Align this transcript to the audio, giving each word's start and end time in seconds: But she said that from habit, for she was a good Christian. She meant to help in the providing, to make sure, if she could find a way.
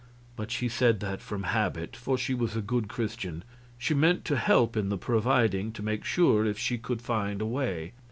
But 0.35 0.49
she 0.49 0.67
said 0.67 0.99
that 1.01 1.21
from 1.21 1.43
habit, 1.43 1.95
for 1.95 2.17
she 2.17 2.33
was 2.33 2.55
a 2.55 2.61
good 2.63 2.87
Christian. 2.87 3.43
She 3.77 3.93
meant 3.93 4.25
to 4.25 4.35
help 4.35 4.75
in 4.75 4.89
the 4.89 4.97
providing, 4.97 5.71
to 5.73 5.83
make 5.83 6.05
sure, 6.05 6.43
if 6.43 6.57
she 6.57 6.79
could 6.79 7.03
find 7.03 7.39
a 7.39 7.45
way. 7.45 7.93